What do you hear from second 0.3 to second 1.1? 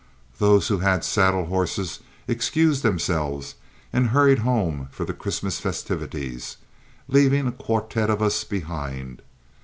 Those who had